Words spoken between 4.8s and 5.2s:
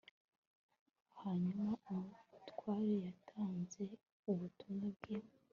bwe